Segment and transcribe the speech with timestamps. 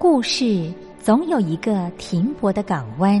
[0.00, 3.20] 故事总有一个停泊的港湾。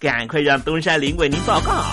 [0.00, 1.84] 赶快让东山林为您报告。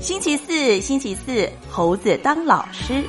[0.00, 3.04] 星期四，星期四，猴子当老师。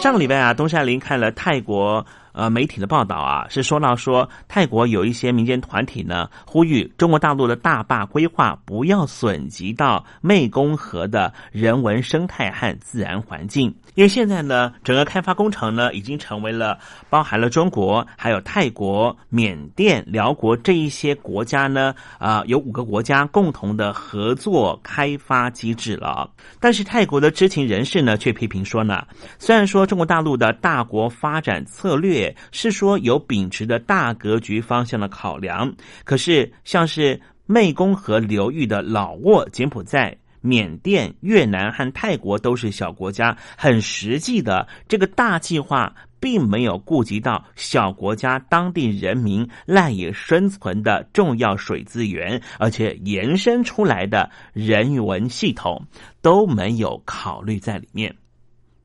[0.00, 2.06] 上个礼拜啊，东山林看了泰国。
[2.36, 13.74] 呃，媒体的报道啊，是说到说泰国有一些民间团体呢，呼吁中国大陆的大坝规划不要损及到湄公河的人文生态和自然环境。
[13.94, 16.78] 因为现在呢，整个开发工程呢，已经成为了
[17.08, 26.30] 包含了中国、还有泰国、缅甸、辽国这一些国家呢，啊，有五个国家共同的合作开发机制了。
[26.60, 29.02] 但是泰国的知情人士呢，却批评说呢，
[29.38, 35.74] 虽然说中国大陆的大国发展策略是说有秉持的大格局方向的考量，
[36.04, 40.16] 可是像是湄公河流域的老挝、柬埔寨。
[40.42, 55.84] 缅甸、越南和泰国都是小国家，很实际的，这个大计划并没有顾及到小国家当地人民赖以生存的重要水资源，而且延伸出来的人文系统
[56.22, 58.14] 都没有考虑在里面，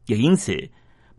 [0.08, 0.68] 也因此，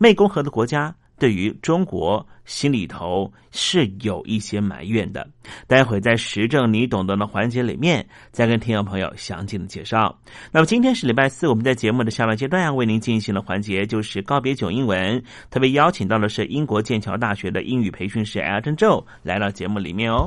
[0.01, 0.93] 湄公河的国家。
[1.23, 5.25] 对于中国心里头是有一些埋怨的，
[5.69, 10.19] 待会在时政你懂得的环节里面再跟听众朋友详尽的介绍。
[10.51, 20.27] 那么今天是礼拜四，我们在节目的下半阶段为您进行的环节就是告别九英文，特别邀请到的是英国剑桥大学的英语培训师 Alton Joe 来到节目里面哦。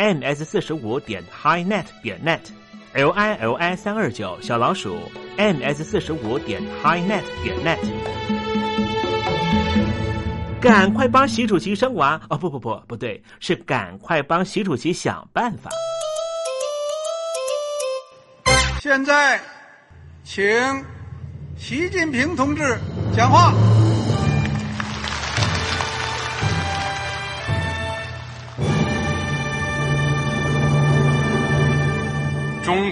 [0.00, 2.40] m s 四十五点 highnet 点 net
[2.94, 4.96] l i l i 三二九小老鼠
[5.36, 7.78] m s 四十五点 highnet 点 net。
[10.58, 12.38] 赶快帮习主席生娃哦！
[12.38, 15.68] 不不不，不对，是赶快帮习主席想办法。
[18.80, 19.38] 现在，
[20.24, 20.42] 请
[21.58, 22.78] 习近平同志
[23.14, 23.52] 讲话。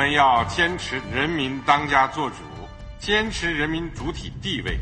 [0.00, 2.36] 们要坚持人民当家作主，
[2.98, 4.78] 坚持人民主体地位。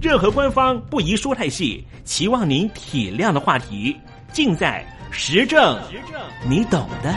[0.00, 4.00] 任何官方不宜说太细，期望您体谅的话题，
[4.32, 5.76] 尽在时政，
[6.48, 7.12] 你懂的。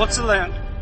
[0.00, 0.48] 我只能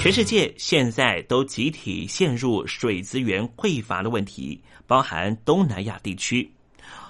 [0.00, 6.48] 全世界现在都集体陷入水资源匮乏的问题，包含东南亚地区。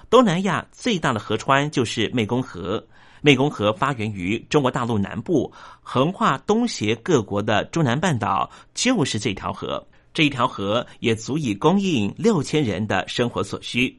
[0.09, 2.83] 东南亚最大的河川就是湄公河，
[3.21, 9.87] 湄公河发源于中国大陆南部，横跨东协各国的中南半岛，就是这条河。
[10.11, 13.95] 这一条河也足以供应六千人的生活所需。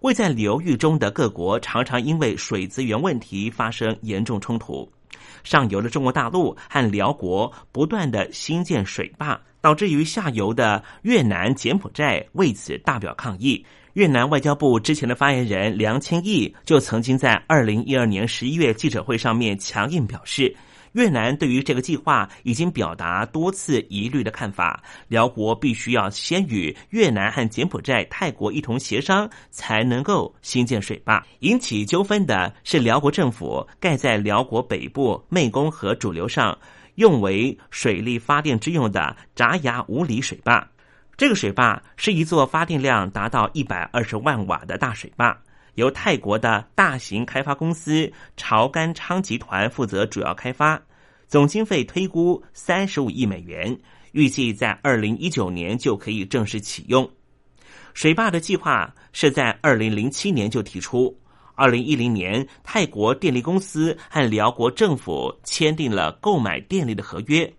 [0.00, 4.90] 位在流域中的各国常常因为水资源问题发生严重冲突。
[5.42, 13.64] 上游的中国大陆和辽国不断的兴建水坝，导致于下游的越南、柬埔寨为此大表抗议。
[13.94, 20.54] 越南外交部之前的发言人梁清义就曾经在二零一二年十一月记者会上面强硬表示，
[20.94, 31.24] 越南对于这个计划已经表达多次疑虑的看法，辽国必须要先与越南和柬埔寨、泰国一同协商，才能够新建水坝。
[31.40, 36.56] 引起纠纷的是辽国政府盖在辽国北部湄公河主流上，
[36.94, 40.64] 用为水力发电之用的闸牙五里水坝。
[41.16, 45.36] 这个水坝是一座发电量达到一百二十万瓦的大水坝。
[45.74, 50.80] 由泰国的大型开发公司潮干昌集团负责主要开发，
[51.26, 53.76] 总经费推估三十五亿美元，
[54.12, 57.08] 预计在二零一九年就可以正式启用。
[57.92, 61.16] 水坝的计划是在二零零七年就提出，
[61.54, 67.52] 二零一零年泰国电力公司和辽国政府签订了购买电力的合约，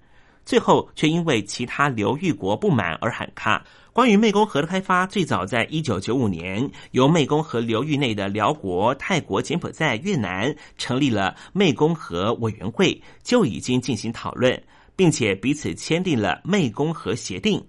[0.46, 3.66] 最后却因为其他流域国不满而喊卡。
[3.96, 14.62] 关于湄公河的开发，最早在一九九五年，由湄公河流域内的辽国、泰国、柬埔寨、越南成立了湄公河委员会，就已经进行讨论，
[14.98, 17.66] 并且彼此签订了湄公河协定。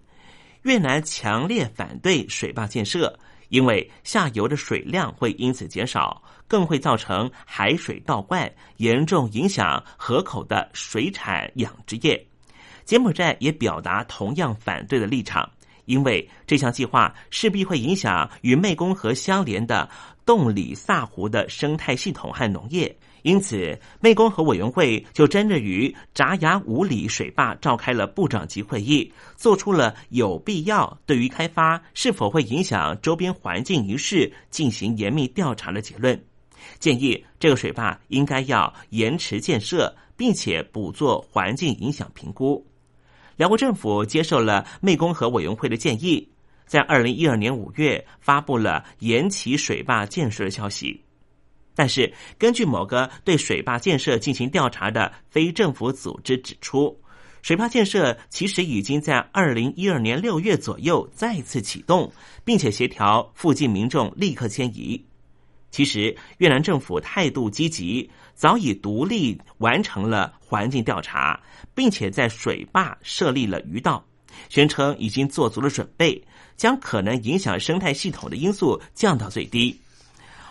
[0.63, 3.17] 越南强烈反对水坝建设，
[3.51, 12.27] 因为下游的水量会因此减少，更会造成海水倒灌，严重影响河口的水产养殖业。
[12.85, 15.49] 柬埔寨也表达同样反对的立场。
[15.87, 19.89] 因为这项计划势必会影响与湄公河相连的
[20.25, 36.21] 洞里萨湖的生态系统和农业，因此湄公河委员会就针对于扎牙五里水坝召开了部长级会议，做出了有必要对于开发是否会影响周边环境一事进行严密调查的结论，
[36.79, 42.67] 建议这个水坝应该要延迟建设，并且补做环境影响评估。
[43.37, 46.27] 辽国政府接受了湄公河委员会的建议，
[46.67, 51.03] 在二零一二年五月发布了延期水坝建设的消息。
[51.75, 56.99] 但是，根据某个对水坝建设进行调查的非政府组织指出，
[57.43, 62.11] 水坝建设其实已经在二零一二年六月左右再次启动，
[62.43, 65.05] 并且协调附近民众立刻迁移。
[65.71, 71.39] 其实，越南政府态度积极，早已独立完成了环境调查，
[71.75, 74.03] 并且在水坝设立了鱼道，
[74.49, 76.23] 宣称已经做足了准备，
[76.57, 79.79] 将可能影响生态系统的因素降到最低。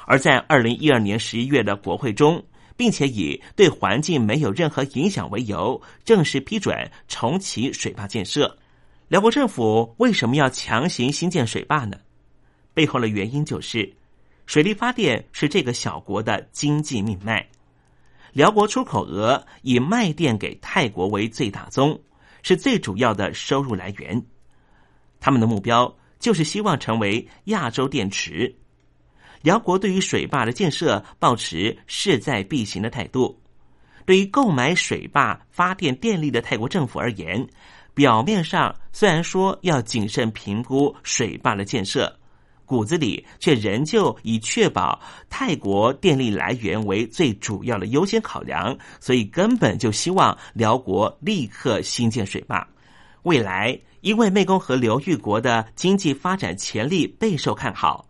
[0.05, 2.43] 而在二零一二年十一月的国会中，
[2.77, 8.55] 并且以对环境没有任何影响为由，正式批准重启水坝建设。
[9.07, 11.97] 辽国政府为什么要强行新建水坝呢？
[12.75, 13.91] 背后的原因就是。
[14.45, 17.47] 水力发电是这个小国的经济命脉。
[18.33, 21.99] 辽国出口额以卖电给泰国为最大宗，
[22.43, 24.21] 是最主要的收入来源。
[25.19, 28.53] 他们的目标就是希望成为亚洲电池。
[29.41, 33.39] 辽国对于水坝的建设保持势在必行的态度。
[34.05, 37.47] 对于购买水坝发电电力的泰国政府而言，
[37.93, 42.19] 表面上虽然说要谨慎评估水坝的建设。
[42.65, 52.67] 骨子里却仍旧以确保泰国电力来源为最主要的优先考量，所以根本就希望辽国立刻兴建水坝。
[53.23, 58.05] 未来因为湄公河流域国的经济发展潜力备受看好，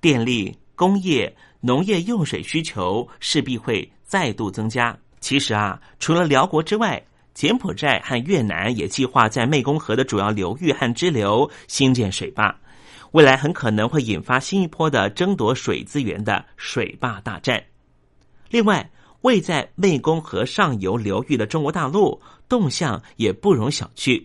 [0.00, 4.96] 电力、工业、农业用水需求势必会再度增加。
[5.20, 7.02] 其实啊，除了辽国之外，
[7.34, 12.54] 柬埔寨和越南也计划在湄公河的主要流域和支流兴建水坝。
[13.12, 17.62] 未来很可能会引发新一波的争夺水资源的水坝大战。
[18.50, 24.22] 另外，位在湄公河上游流域的中国大陆动向也不容小觑。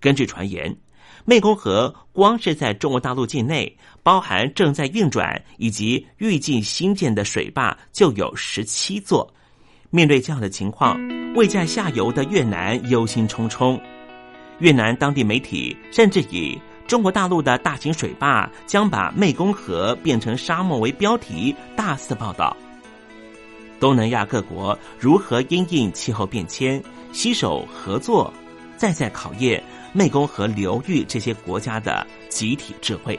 [0.00, 0.76] 根据传言，
[1.26, 9.32] 湄公河光是在中国大陆境内，包含正在运转以及预计新建的水坝就有十七座。
[9.90, 10.96] 面对这样的情况，
[11.34, 13.80] 位在下游的越南忧心忡忡。
[14.60, 22.56] 越南当地媒体甚至以中国大陆的大型水坝将把湄公河变成沙漠为标题，大肆报道。
[23.80, 28.32] 东南亚各国如何因应气候变迁，携手合作，
[28.76, 29.62] 再在考验
[29.94, 33.18] 湄公河流域这些国家的集体智慧。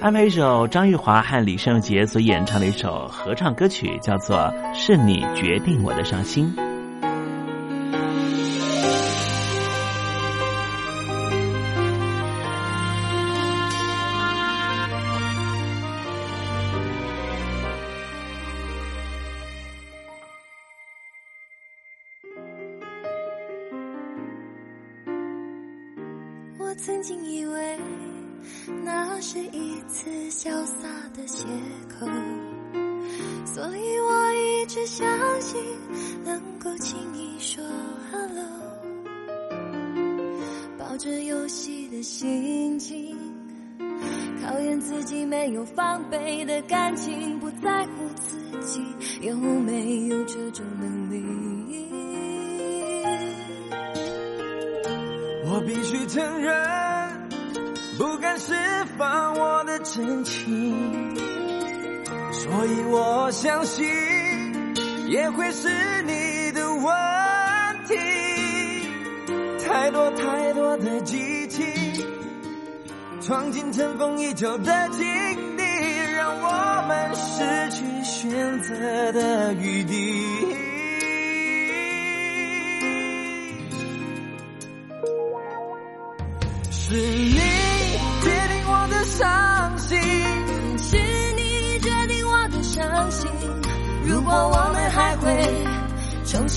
[0.00, 4.36] 安排一首张玉华和李圣杰所演唱的一首合唱歌曲，叫做
[4.74, 6.54] 《是你决定我的伤心》。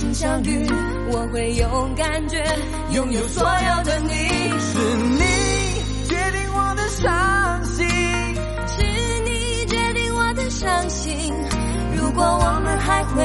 [0.02, 0.66] 重新相遇，
[1.12, 2.42] 我会用感觉
[2.92, 4.12] 拥有所有的你。
[4.58, 7.86] 是你决定我的伤心，
[8.66, 8.82] 是
[9.22, 11.32] 你决定我的伤心。
[11.96, 13.24] 如果我们还会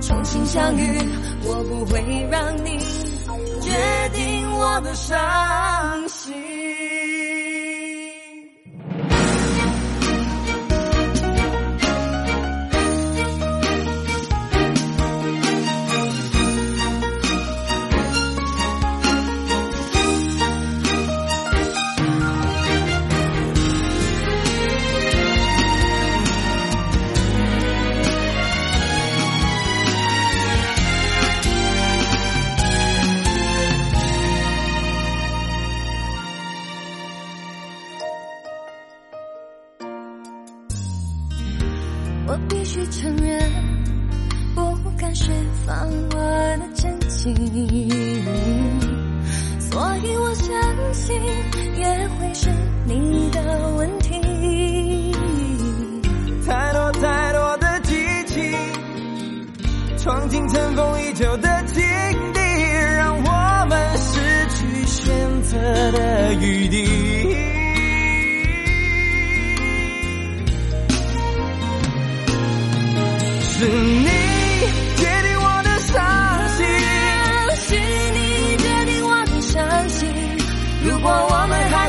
[0.00, 0.96] 重新相遇，
[1.42, 2.00] 我不会
[2.30, 2.78] 让你
[3.60, 3.72] 决
[4.14, 6.49] 定我的伤心。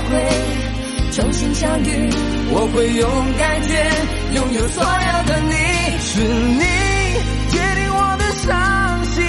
[0.10, 0.12] 会
[1.12, 2.10] 重新相遇，
[2.52, 3.74] 我会用感觉
[4.36, 5.54] 拥有所有的你。
[6.00, 6.64] 是你
[7.52, 8.50] 决定我的伤
[9.06, 9.24] 心，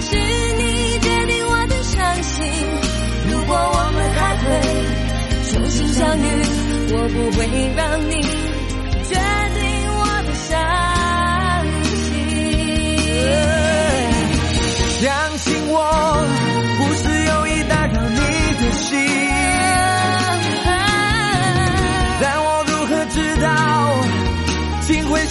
[0.00, 0.16] 是
[0.56, 0.62] 你
[1.00, 2.38] 决定我的伤心。
[3.30, 4.46] 如果我们还会
[5.52, 6.22] 重新相遇，
[6.92, 7.38] 我不会
[7.76, 8.12] 让你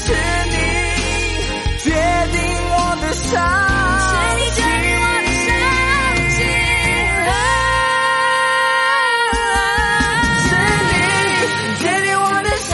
[0.10, 0.14] 是
[0.50, 0.58] 你
[1.84, 1.88] 决
[2.32, 2.42] 定
[2.72, 3.30] 我的伤
[4.02, 5.48] 是你决定我的伤
[6.34, 6.42] 心，
[10.46, 10.50] 是
[10.90, 10.92] 你
[11.80, 12.74] 决定我的伤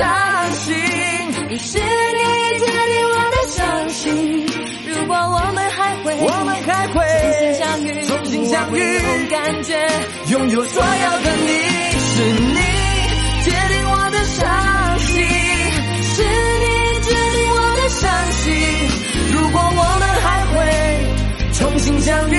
[0.53, 0.63] 心，
[1.59, 1.69] 是
[2.15, 2.23] 你
[2.59, 3.99] 决定我的伤心。
[4.87, 9.75] 如果我们还会，我们还会重新相遇，重新相遇用感觉
[10.31, 11.47] 拥有所有的你，
[11.99, 12.59] 是你
[13.43, 14.41] 决定我的伤
[22.05, 22.37] 会重新相遇，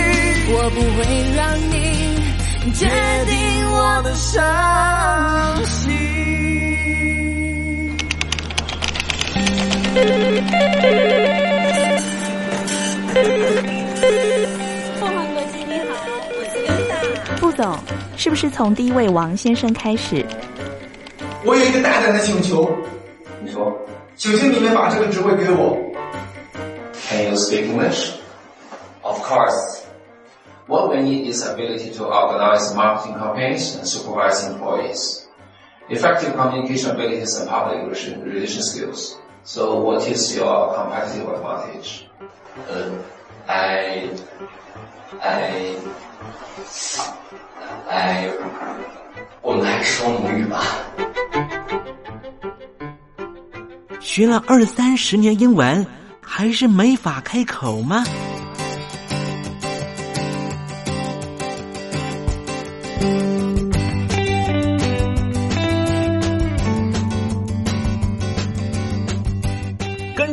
[0.48, 1.02] 我不会
[1.34, 1.74] 让你
[2.72, 2.86] 决
[3.26, 3.34] 定
[3.72, 5.90] 我我的伤心。
[15.00, 15.94] 凤凰国际你好，
[16.28, 16.94] 我是刘大。
[17.36, 17.78] 副总，
[18.16, 20.24] 是不是从第一位王先生开始？
[21.44, 22.70] 我有一个大胆的请求，
[23.42, 23.72] 你说，
[24.16, 25.78] 请请你们把这个职位给我。
[27.08, 28.10] Can you speak English?
[29.05, 29.85] Of course.
[30.67, 35.27] What we need is ability to organize marketing campaigns and supervise employees.
[35.89, 39.17] Effective communication abilities and public relation, relation skills.
[39.43, 42.07] So what is your competitive advantage?
[42.69, 42.91] Uh,
[43.47, 44.11] I,
[45.19, 45.75] I,
[47.89, 48.31] I,
[49.41, 50.63] 我们还是说母语吧。
[53.99, 55.85] 学了二三十年英文，
[56.21, 58.05] 还是没法开口吗？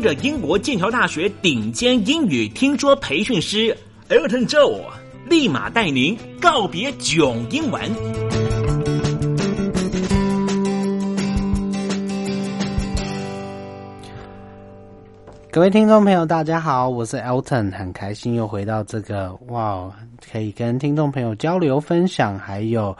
[0.04, 3.74] 着英国剑桥大学顶尖英语听说培训师
[4.10, 4.82] Elton Joe，
[5.30, 7.82] 立马带您告别囧英文。
[15.50, 19.90] 各位听众朋友，大家好，我是 Elton，很开心又回到这个哇，
[20.30, 22.94] 可以跟听众朋友交流分享，还有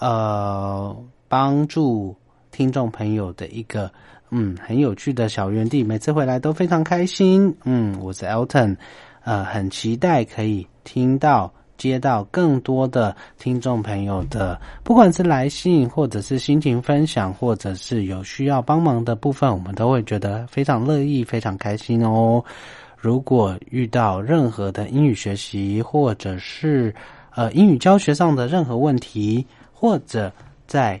[0.00, 0.96] 呃
[1.28, 2.16] 帮助
[2.50, 3.88] 听众朋友的一个
[4.30, 7.54] 嗯很有趣的小园地，每次回来都非常开心。
[7.64, 8.76] 嗯，我是 Elton，
[9.24, 11.52] 呃，很期待可以听到。
[11.80, 22.44] 接到更多的听众朋友的，不管是来信，或者是心情分享，或者是有需要帮忙的部分，我们都会觉得非常乐意、非常开心哦。
[22.98, 26.94] 如果遇到任何的英语学习，或者是
[27.34, 30.30] 呃英语教学上的任何问题，或者
[30.66, 31.00] 在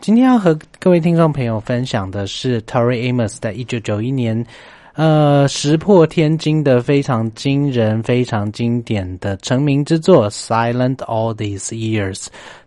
[0.00, 4.46] 今天要和各位听众朋友分享的是 Tori Amos 在一九九一年，
[4.92, 12.14] 呃，石破天惊的非常惊人、非常经典的成名之作《Silent All These Years》。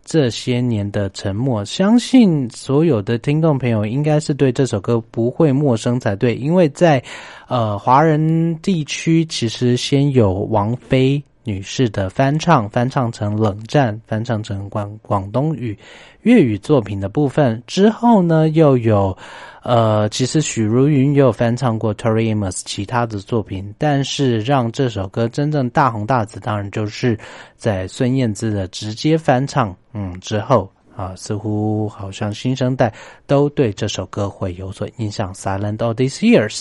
[0.04, 7.02] 这些年的沉默，相信所有的听众朋友应该是对这首歌不会陌生才对，因为在
[7.48, 11.24] 呃华人地区，其实先有王菲。
[11.50, 15.76] 女士的翻唱，翻唱成《冷战》，翻唱成广广东语
[16.22, 19.18] 粤语作品的部分之后呢，又有
[19.64, 27.18] 呃，其实许茹芸也有翻唱过 Tori Amos 其他的作品，但是让这首歌真正大红大紫，当然就是
[27.56, 32.94] 在孙燕姿的直接翻唱，嗯之后啊，似乎好像新生代
[33.26, 36.60] 都对这首歌会有所印象，《Silent All These Years》。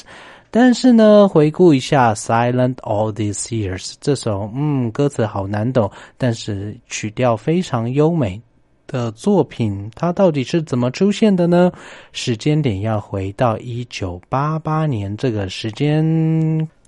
[0.51, 8.41] 但是呢，回顾一下《Silent All These Years》这首，嗯，歌词好难懂，但是曲调非常优美
[8.87, 11.71] 的作品，它到底是怎么出现的呢？
[12.13, 16.03] 时间点要回到一九八八年这个时间。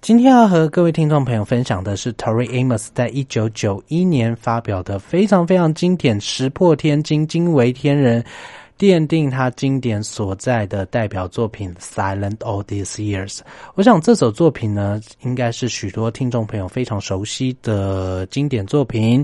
[0.00, 8.24] 今天要和各位听众朋友分享的是 Tori Amos 在一九九一年发表的非常非常经典、石破天惊、惊为天人。
[8.80, 13.36] 奠定他经典所在的代表作品《Silent All These Years》，
[13.74, 19.22] 我想这首作品呢，应该是许多听众朋友非常熟悉的经典作品，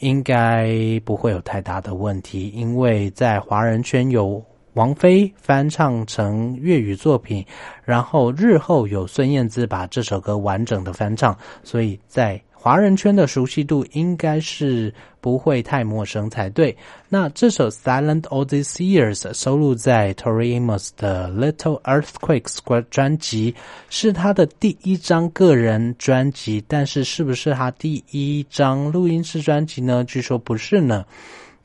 [0.00, 4.44] 应该不会有太大的问题，因为在华人圈有
[4.74, 7.42] 王菲翻唱成粤语作品，
[7.86, 16.76] 然后日后有孙燕姿把这首歌完整的翻唱，所以在华人圈的熟悉度应该是不会太陌生才对。
[17.08, 22.56] 那这首《Silent All These Years》收录在 Tori Amos 的《Little Earthquakes》
[22.90, 23.54] 专辑，
[23.88, 26.62] 是他的第一张个人专辑。
[26.66, 30.02] 但是，是不是他第一张录音室专辑呢？
[30.04, 31.04] 据说不是呢。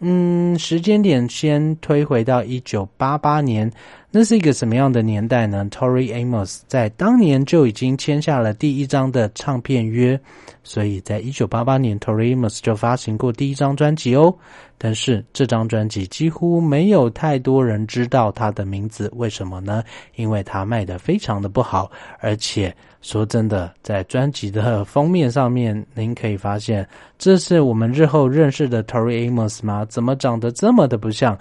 [0.05, 3.71] 嗯，时间点先推回到一九八八年，
[4.15, 10.19] 那是一个什么样的年代呢？Tori Amos 在当年就已经签下了第一张的唱片约，
[10.63, 14.31] 所以在一九八八年，Tori Amos 就发行过第一张专辑哦。
[14.77, 19.83] 但是这张专辑几乎没有太多人知道他的名字，为什么呢？
[20.13, 22.71] 因为他卖的非常的不好，而且
[23.01, 29.83] 说真的，在专辑的封面上面，您可以发现，这是我们日后认识的 Tori Amos 吗？
[29.85, 31.35] 怎么长得这么的不像？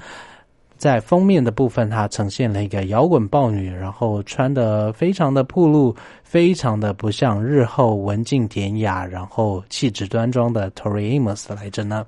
[0.82, 12.04] 在封面的部分，它呈现了一个摇滚豹女，然后穿的非常的暴露，非常的不像日后文静典雅，然后气质端庄的 Tori Amos 来着呢。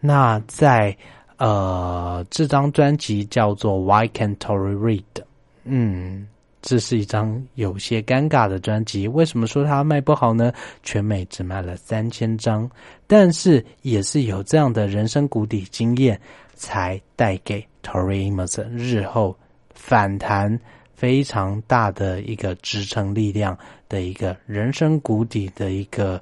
[0.00, 0.96] 那在
[1.36, 5.22] 呃这张专辑叫做 Why Can't Tori Read？
[5.62, 6.26] 嗯。
[6.62, 9.06] 这是一张有些尴尬的专辑。
[9.06, 10.52] 为什么说它卖不好呢？
[10.82, 12.68] 全美只卖了三千张，
[13.06, 16.20] 但是也是有这样的人生谷底经验，
[16.54, 19.36] 才带给 Tori Amos 日后
[19.72, 20.58] 反弹
[20.92, 23.56] 非常大的一个支撑力量
[23.88, 26.20] 的一个人生谷底的一个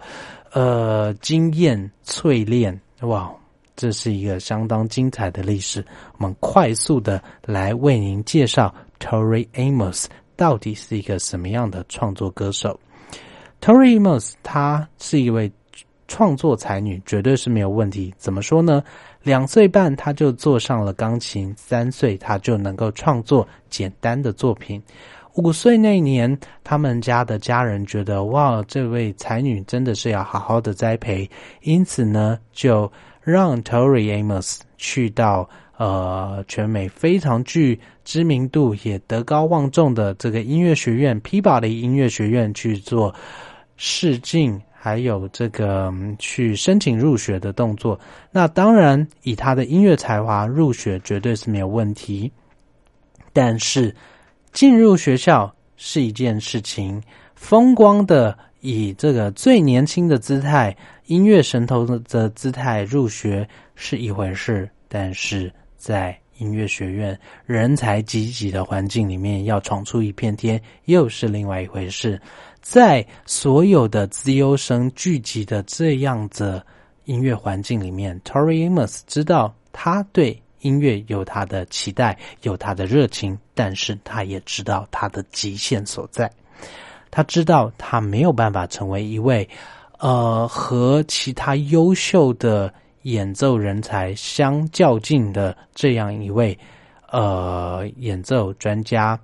[0.52, 2.78] 呃经验淬炼。
[3.00, 3.32] 哇，
[3.74, 5.82] 这是一个相当精彩的历史。
[6.18, 10.04] 我们快速的来为您介绍 Tori Amos。
[10.36, 12.78] 到底是一个什么样的创作歌手
[13.60, 15.50] ？Tori Amos，她是一位
[16.08, 18.12] 创作才女，绝对是没有问题。
[18.18, 18.82] 怎么说呢？
[19.24, 24.80] 两岁半她就坐上了钢琴，三岁她就能够创作简单的作品。
[25.34, 31.28] 五岁那年，他们家的家人觉得，哇，这位才女真的是要好好的栽培，
[31.62, 35.48] 因此呢，就让 Tori Amos 去到。
[35.76, 43.12] 呃，全美非常具知名度也德高望重的这个音乐学院 p 巴 b 音乐学院去做
[43.76, 47.98] 试镜，还有这个去申请入学的动作。
[48.30, 52.30] 那当然，以他的音乐才华入学绝对是没有问题。
[53.32, 53.96] 但是
[54.52, 57.02] 进入学校是一件事情，
[57.34, 65.50] 风光的以这个最年轻的姿态、音乐神头的姿态入学是一回事，但是。
[65.76, 72.20] 在音乐学院人才济济的环境里面，要闯出一片天，又是另外一回事。
[72.60, 76.64] 在所有的资优生聚集的这样的
[77.04, 86.30] 音乐环境里面，Tori Amos 知道他对音乐有他的期待，有他的热情，但是他也知道他的极限所在。
[87.10, 89.48] 他知道他没有办法成为一位，
[89.98, 92.72] 呃，和其他优秀的。
[93.04, 96.58] 演奏人才相较劲的这样一位
[97.10, 99.18] 呃演奏专家，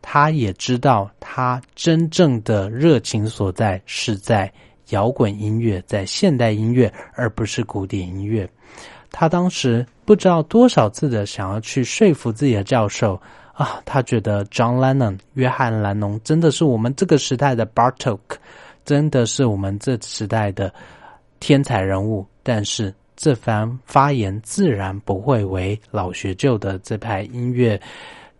[0.00, 4.50] 他也知道他真正的热情所在是在
[4.88, 8.48] 摇滚音乐，在现代音乐，而不是古典音乐。
[9.12, 13.20] 他当时不知道多少次的想要去说服自己的教授
[13.52, 18.18] 啊，他觉得 John Lennon 约翰·兰农真的是我们这个时代的 Bartok，
[18.84, 20.72] 真的是我们这时代的
[21.38, 22.94] 天才人物，但是。
[23.16, 27.80] 这番发言自然不会为老学究的这派音乐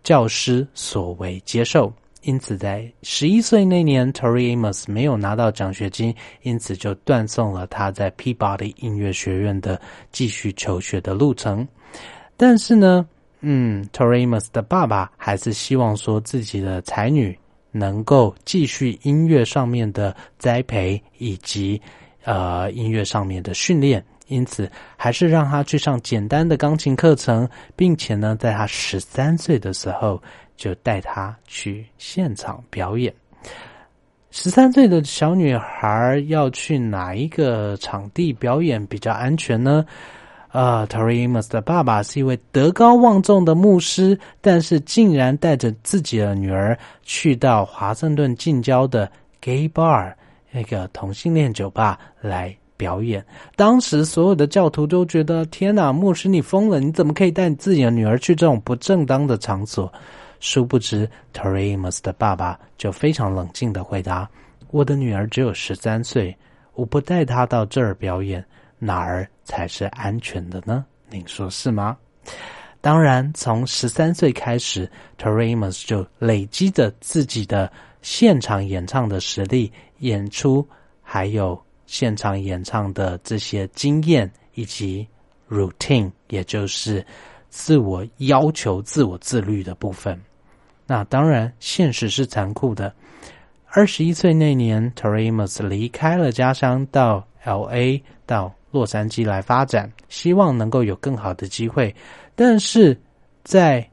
[0.03, 11.67] 教师所为接受，因此在十一岁那年，Tori Amos 没有拿到奖学金，因此就断送了他在 Peabody 音乐学院的继续求学的路程。
[12.37, 13.05] 但是呢，
[13.41, 17.37] 嗯，Tori Amos 的爸爸还是希望说自己的才女
[17.71, 21.81] 能够继续音乐上面的栽培以及
[22.23, 24.03] 呃音乐上面的训练。
[24.27, 30.21] 因此，还是让他去上简单的钢琴课程，并且呢，在他十三岁的时候
[30.55, 33.13] 就带他去现场表演。
[34.29, 39.85] 十三岁的小女孩要去哪一个场地表演比较安全呢？
[40.49, 49.11] 啊，Tori Amos 的爸爸是一位德高望重的牧师，但是竟然带着自己的女儿去到华盛顿近郊的
[49.41, 50.13] Gay Bar
[50.51, 52.55] 那个同性恋酒吧来。
[52.77, 56.79] 表演，当时所有的教徒都觉得：天哪，牧师你疯了！
[56.79, 59.91] 你怎么可以带你自己的女儿去这种不正当的场所？
[60.39, 64.29] 殊不知，Tremos 的爸爸就非常冷静的回答：
[64.69, 66.37] 我的女儿只有十三岁，
[66.75, 68.45] 我不带她到这儿表演，
[68.77, 70.85] 哪儿才是安全的呢？
[71.09, 71.97] 您说是吗？
[72.79, 77.71] 当然，从十三岁开始，Tremos 就累积着自己的
[78.03, 80.65] 现场演唱的实力，演出
[81.01, 81.59] 还有。
[81.87, 85.07] 现场演唱的这些经验以及
[85.49, 87.03] routine，也就是
[87.49, 90.21] 自我要求、自我自律的部分。
[90.85, 92.93] 那当然，现实是残酷的。
[93.69, 101.93] 二十一岁那年，Tori Amos 离开了家乡，到 L A 到洛杉矶来发展，希望能够有更好的机会。
[102.35, 102.97] 但是
[103.43, 103.85] 在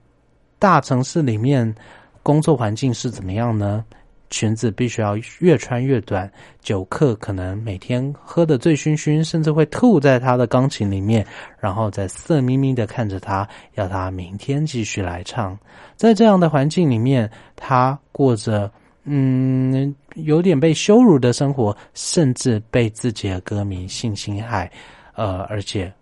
[0.59, 1.75] 大城市里面，
[2.23, 3.85] 工作环境是怎么样呢？
[4.31, 11.25] 裙子必须要越穿越短，酒客可能每天喝得醉醺醺，甚至会吐在他的钢琴里面，
[11.61, 15.57] 然后再色眯眯的看着他，要他明天继续来唱。
[15.97, 18.71] 在这样的环境里面，他过着
[19.05, 24.71] 嗯有点被羞辱的生活，甚至被自己的歌迷性侵害，
[25.15, 25.93] 呃，而且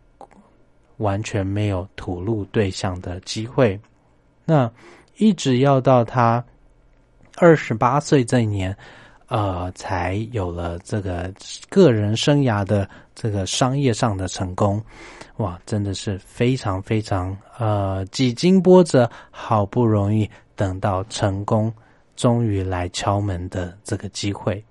[0.98, 3.78] 完全没有吐露对象的机会。
[4.44, 4.70] 那
[5.18, 6.42] 一直要到他
[7.36, 8.76] 二十八岁这一年，
[9.28, 11.32] 呃，才有了这个
[11.68, 14.82] 个人生涯的这个商业上的成功。
[15.38, 21.72] 哇，真的是非常非常呃几经波折，好不容易等到成功，
[22.16, 24.62] 终于来敲门的这个机会。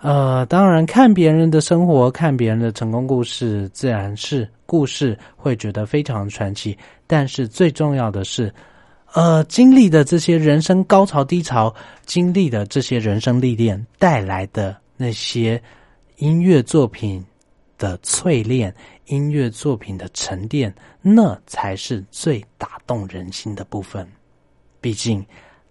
[0.00, 6.76] 呃，当然看别人的生活，看别人的成功故事，自然是故事会觉得非常传奇。
[7.06, 8.54] 但是最重要的是，
[9.14, 15.62] 呃，经历的这些人生高潮低潮，经历的这些人生历练带来的那些
[16.16, 17.24] 音乐作品
[17.76, 18.74] 的淬炼，
[19.06, 24.06] 音乐作品的沉淀，那才是最打动人心的部分。
[24.80, 25.24] 毕竟。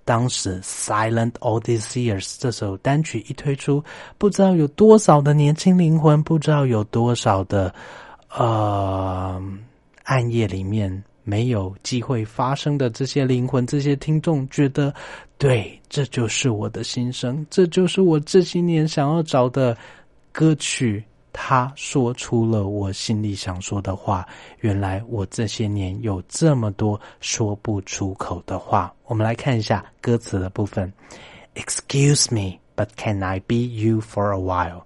[0.07, 3.83] 当时《Silent All These Years》这首单曲一推出，
[4.17, 7.75] 不知道有多少的年轻灵魂，不知道有多少的
[8.29, 9.37] 呃
[10.03, 14.93] 暗夜里面没有机会发生的这些灵魂，这些听众觉得，
[15.37, 19.77] 对，这就是我的心声，这就是我这些年想要找的
[20.31, 21.03] 歌曲。
[21.39, 24.27] 他说出了我心里想说的话。
[24.61, 28.91] 原来我这些年有这么多说不出口的话。
[29.05, 30.91] 我们来看一下歌词的部分。
[31.53, 34.81] Excuse me, but can I be you for a while？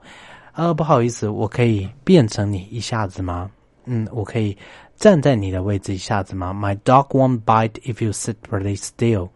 [0.54, 3.50] 呃，不好意思，我可以变成你一下子吗？
[3.86, 4.58] 嗯，我可以
[5.02, 9.30] 站在你的位置一下子吗？My dog won't bite if you sit really still。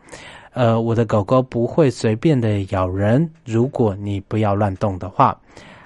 [0.54, 5.36] 呃，我的狗狗不会随便的咬人，如果你不要乱动的话。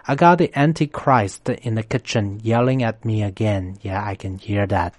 [0.04, 3.76] I got the Antichrist in the kitchen yelling at me again.
[3.82, 4.92] Yeah, I can hear that.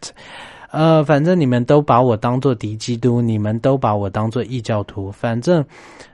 [0.71, 5.13] 呃，反正你们都把我当做敌基督，你们都把我当做异教徒。
[5.13, 5.63] 反正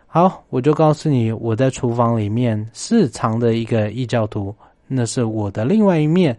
[0.09, 4.53] 好，我就告诉你，我在厨房里面是藏的一个异教徒，
[4.89, 6.37] 那是我的另外一面。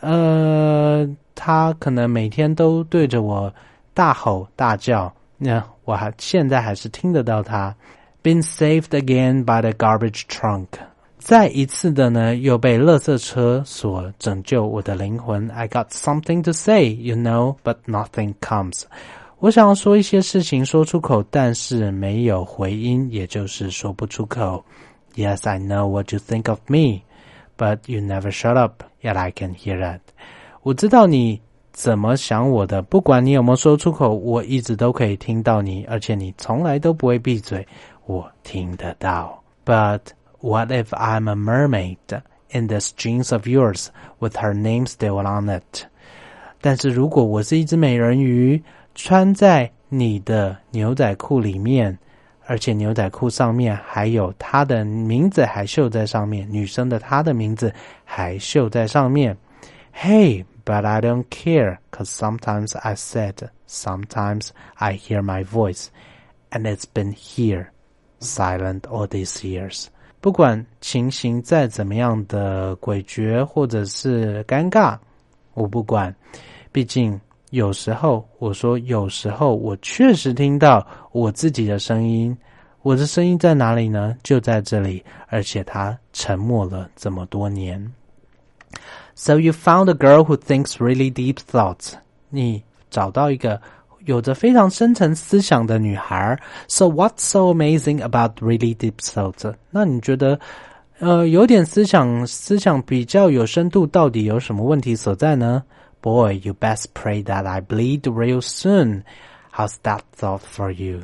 [0.00, 3.52] 呃，他可能每天都对着我
[3.92, 7.74] 大吼大叫，那我还现在还是听得到他。
[8.22, 10.66] Been saved again by the garbage trunk.
[11.18, 15.50] 再一次的呢，又被垃圾车所拯救我的灵魂。
[15.50, 18.84] I got something to say, you know, but nothing comes。
[19.38, 24.64] 我想要说一些事情，说出口，但是没有回音，也就是说不出口。
[25.14, 27.02] Yes, I know what you think of me,
[27.56, 28.82] but you never shut up.
[29.04, 30.00] Yet I can hear that。
[30.62, 31.40] 我知道你
[31.72, 37.66] 怎么想我的，不管你有没有说出口，我一直都可以听到你，而且你从来都不会闭嘴，
[38.06, 39.42] 我听得到。
[39.64, 40.00] But
[40.42, 43.88] What if I'm a mermaid in this jeans of yours
[44.20, 45.84] with her name still on it？
[46.62, 48.62] 但是如果我是一只美人鱼，
[48.94, 51.98] 穿在你的牛仔裤里面，
[52.45, 57.73] 而且牛仔裤上面还有她的名字还绣在上面，女生的她的名字
[58.03, 59.35] 还绣在上面。
[59.93, 65.87] Hey, but I don't care, cause sometimes I said, sometimes I hear my voice,
[66.51, 67.67] and it's been here,
[68.19, 69.87] silent all these years.
[70.19, 74.97] 不管情形再怎么样的诡谲或者是尴尬，
[75.53, 76.13] 我不管。
[76.71, 77.19] 毕竟
[77.49, 82.35] 有时候我说，有时候我确实听到我自己的声音。
[82.81, 84.15] 我的声音在哪里呢？
[84.23, 87.91] 就在这里，而且他沉默了这么多年。
[89.15, 91.93] So you found a girl who thinks really deep thoughts。
[92.29, 93.61] 你找到一个。
[94.05, 96.39] 有着非常深层思想的女孩。
[96.67, 99.51] So what's so amazing about really deep thoughts？
[99.71, 100.39] 那你觉得，
[100.99, 105.63] 呃，有点思想，思想比较有深度，到底有什么问题所在呢
[106.04, 109.04] ？Boy, you best pray that I bleed real soon.
[109.52, 111.02] How's that thought for you？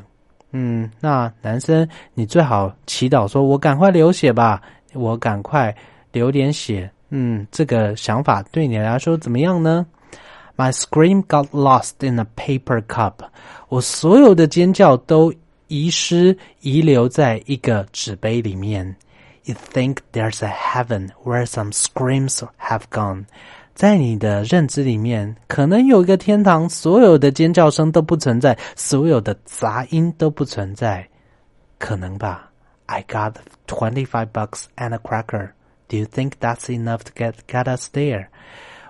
[0.52, 4.62] 嗯，那男生，你最好祈祷说，我赶快流血吧，
[4.94, 5.74] 我赶快
[6.12, 6.90] 流点血。
[7.10, 9.86] 嗯，这个想法对你来说怎么样呢？
[10.56, 13.14] My scream got lost in a paper cup。
[13.68, 15.34] 我所有的尖叫都
[15.68, 18.96] 遗失遗留在一个纸杯里面。
[19.44, 23.26] You think there's a heaven where some screams have gone？
[23.81, 31.03] 在你的认知里面，可能有一个天堂，所有的尖叫声都不存在，所有的杂音都不存在，
[31.79, 32.51] 可能吧
[32.85, 33.33] ？I got
[33.65, 35.53] twenty-five bucks and a cracker.
[35.87, 38.27] Do you think that's enough to get get us there?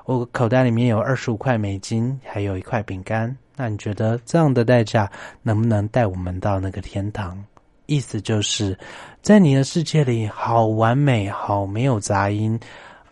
[0.03, 3.37] 我口袋里面有二十五块美金，还有一块饼干。
[3.55, 5.09] 那你觉得这样的代价
[5.41, 7.41] 能不能带我们到那个天堂？
[7.85, 8.77] 意思就是
[9.21, 12.59] 在你的世界里好完美，好没有杂音。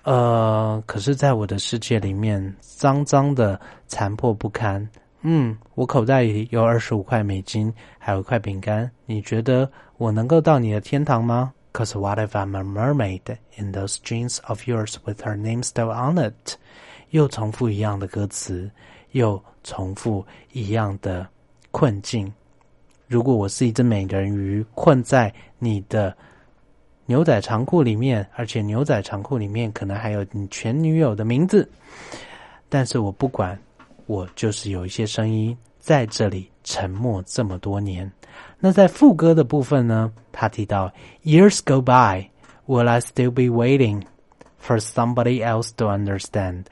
[0.03, 4.87] 呃，可是在我的世界里面脏脏的，残破不堪。
[5.21, 8.89] 嗯，我口袋里有二十五块美金，还有一块饼干。
[9.05, 13.21] 你觉得我能够到你的天堂吗？Cause what if I'm a mermaid
[13.57, 16.55] in those jeans of yours with her name still on it?
[17.09, 18.71] 又重复一样的歌词，
[19.11, 21.27] 又重复一样的
[21.71, 22.31] 困境。
[23.07, 26.15] 如果我是一只美人鱼，困在你的
[27.09, 31.67] 牛仔长裤里面，而且牛仔长裤里面可能还有你前女友的名字，
[32.69, 33.59] 但是我不管，
[34.05, 38.09] 我就是有一些声音在这里沉默这么多年。
[38.59, 40.93] 那在副歌的部分呢，他提到
[41.23, 42.29] “Years go by,
[42.67, 44.03] will I still be waiting
[44.63, 46.65] for somebody else to understand？”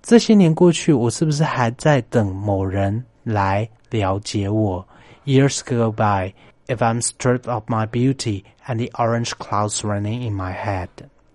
[0.00, 4.88] 这些年过去，我是不是还在等某人来了解我
[5.26, 6.32] ？Years go by,
[6.71, 10.89] if I'm stripped of my beauty and the orange clouds running in my head。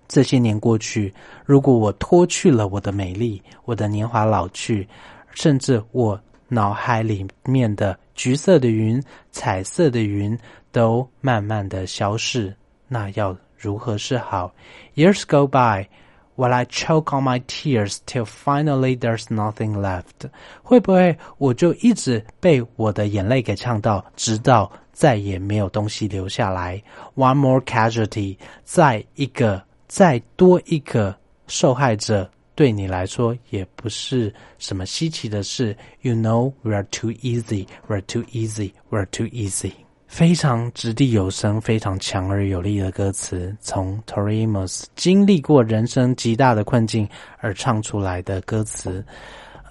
[0.09, 1.15] 这些年过去，
[1.47, 4.87] 如果我脱去了我的美丽，我的年华老去，
[5.33, 10.39] 甚至我脑海里面的橘色的云、彩色的云
[10.71, 12.55] 都慢慢的消逝，
[12.89, 14.53] 那要如何是好？
[14.95, 20.31] Years go by。While I choke on my tears till finally there's nothing left，
[20.63, 26.82] 会不会我就一直被我的眼泪给呛到，直到 再也没有东西留下来
[27.16, 35.78] ？One more casualty，再一个，再多一个受害者，对你来说也不是什么稀奇的事。
[36.02, 39.72] You know we're too easy, we're too easy, we're too easy。
[40.08, 49.06] 非常掷地有声、非常强而有力的歌词，从 t o r i m o s 经历过人生极大的困境而唱出来的歌词。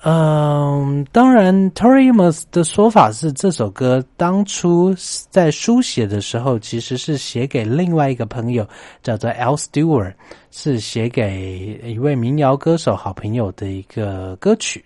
[0.08, 4.94] 嗯，当然，Toriamos 的说法是，这首歌当初
[5.30, 8.64] 在书写的时候，其实是写给另外一个朋友，
[9.02, 10.14] 叫做 Al Stewart，
[10.52, 14.84] 是写给一位民谣歌手好朋友的一个歌曲。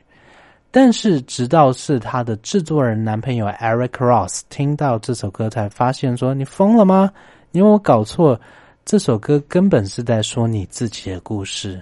[0.70, 7.12] 但是，直到是他的制作人男朋友 Eric Ross 听到这首歌，才发现说：“你疯了吗？
[7.50, 8.40] 你有搞错？
[8.86, 11.78] 这首歌根本是在说你自己的故事。”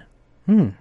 [0.46, 0.72] 嗯，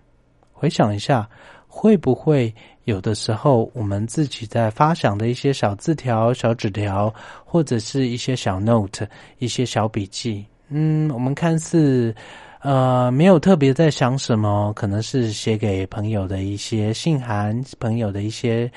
[0.54, 1.30] 回想一下，
[1.78, 2.52] 会不会
[2.86, 7.14] 有的时候我们自己在发想的一些小字条、小纸条，
[7.46, 9.08] 或者是一些小 note、
[9.38, 10.44] 一些小笔记？
[10.70, 12.16] 嗯，我们看似。
[12.62, 18.70] 呃，没有特别在想什么，可能是写给朋友的一些信函，朋友的一些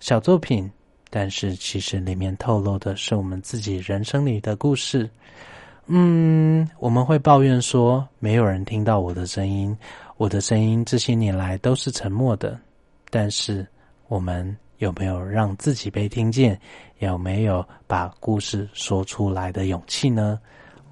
[0.00, 0.68] 小作品，
[1.10, 5.08] 但是其实里面透露的是我们自己人生里的故事。
[5.86, 9.76] 嗯，我们会抱怨说没有人听到我的声音，
[10.16, 12.58] 我的声音这些年来都是沉默的，
[13.10, 13.66] 但是
[14.08, 16.58] 我们有没有让自己被听见？
[17.00, 20.38] 有没有把故事说出来的勇气呢？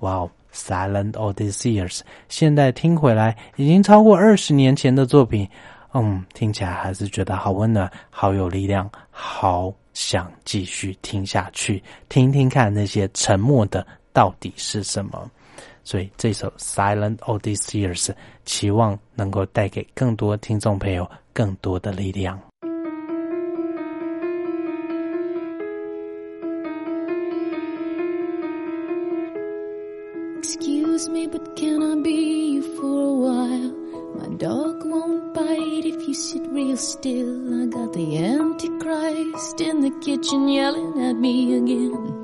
[0.00, 5.48] 哇哦！Silent all these years，现在听回来已经超过二十年前的作品，
[5.94, 15.30] 嗯，听起来还是觉得好温暖，好有力量，好想继续听下去，听听看那些沉默的到底是什么。
[15.84, 18.10] 所以这首 Silent all these years，
[18.44, 22.40] 期望能够带给更多听众朋友更多的力量。
[30.42, 33.74] Excuse me, but can I be you for a while?
[34.16, 37.62] My dog won't bite if you sit real still.
[37.62, 42.23] I got the Antichrist in the kitchen yelling at me again.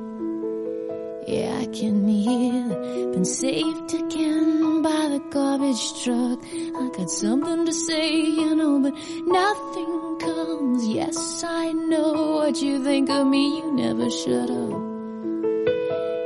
[1.31, 2.69] Yeah, I can hear
[3.13, 6.41] been saved again by the garbage truck.
[6.43, 8.95] I got something to say, you know, but
[9.29, 10.89] nothing comes.
[10.89, 13.59] Yes, I know what you think of me.
[13.59, 14.83] You never shut up.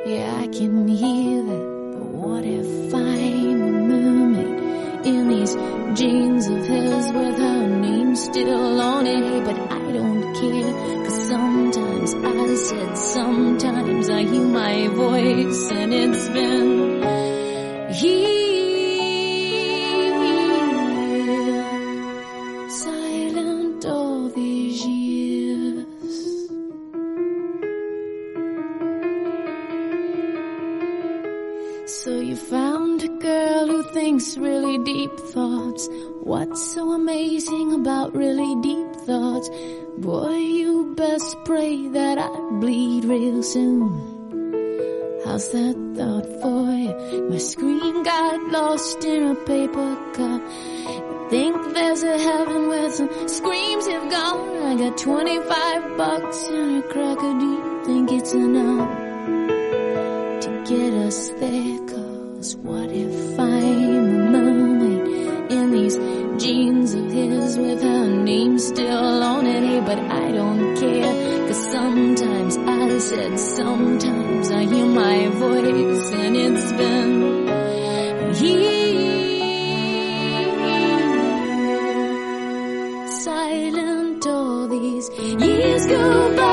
[0.07, 1.97] Yeah, I can hear that.
[1.99, 5.55] But what if I'm a mermaid in these
[5.95, 9.45] jeans of his with her name still on it?
[9.45, 16.29] But I don't care, cause sometimes I said sometimes I hear my voice and it's
[16.29, 18.54] been here.
[34.55, 35.89] Really deep thoughts.
[36.23, 39.51] What's so amazing about really deep thoughts?
[39.99, 42.29] Boy, you best pray that I
[42.61, 43.91] bleed real soon.
[45.25, 47.31] How's that thought for you?
[47.31, 50.43] My scream got lost in a paper cup.
[51.31, 54.63] Think there's a heaven where some screams have gone.
[54.71, 57.35] I got 25 bucks and a cracker.
[57.41, 59.05] Do you think it's enough?
[60.45, 61.79] to get us there.
[61.89, 63.94] Cause what if mermaid
[65.55, 65.97] in these
[66.43, 69.63] jeans of his with her name still on it.
[69.65, 71.47] Hey, but I don't care.
[71.49, 77.13] Cause sometimes I said, sometimes I hear my voice and it's been
[78.35, 78.95] here.
[83.25, 86.44] Silent all these years go by.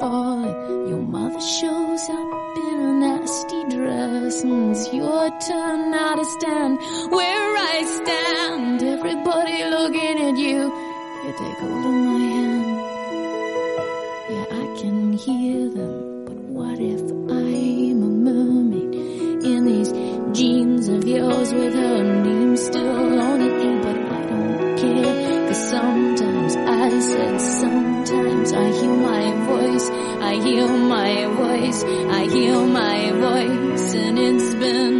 [0.00, 0.88] Falling.
[0.88, 4.42] Your mother shows up in a nasty dress.
[4.42, 6.78] And it's your turn now to stand
[7.12, 8.82] where I stand.
[8.82, 10.60] Everybody looking at you.
[11.24, 12.66] You take hold of my hand.
[14.32, 16.24] Yeah, I can hear them.
[16.24, 18.94] But what if I'm a mermaid
[19.44, 19.92] in these
[20.36, 23.82] jeans of yours with her name still on it?
[23.84, 25.48] But I don't care.
[25.48, 29.90] Cause sometimes I said sometimes I hear my voice.
[29.90, 31.84] I hear my voice.
[31.84, 33.94] I hear my voice.
[33.94, 34.99] And it's been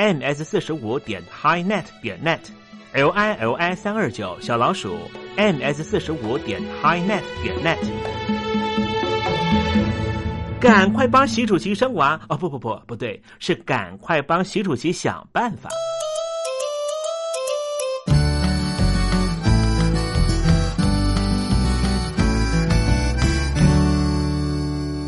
[0.00, 4.96] Ms 四十五点 highnet 点 net，l i l i 三二九小老鼠
[5.36, 7.76] ms 四十五点 highnet 点 net。
[10.58, 12.36] 赶快帮习主席生娃哦！
[12.38, 15.68] 不不不，不对，是赶快帮习主席想办法。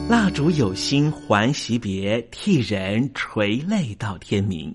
[0.08, 4.74] 蜡烛有心还惜别，替人垂泪到天明。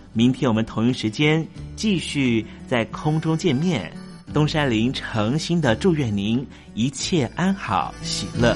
[0.13, 1.45] 明天我们同一时间
[1.75, 3.91] 继续在空中见面。
[4.33, 8.55] 东山林诚心的祝愿您一切安好，喜乐。